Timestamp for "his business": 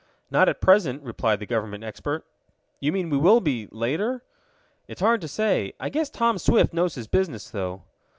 6.95-7.51